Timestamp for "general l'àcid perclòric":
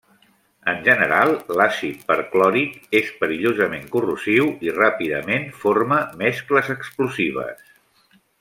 0.85-2.79